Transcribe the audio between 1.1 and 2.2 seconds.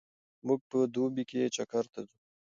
کې چکر ته ځو.